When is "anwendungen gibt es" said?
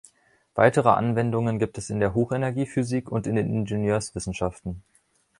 0.89-1.91